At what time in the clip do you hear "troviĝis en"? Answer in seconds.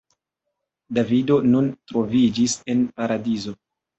1.91-2.81